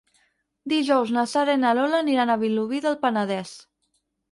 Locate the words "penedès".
3.07-3.57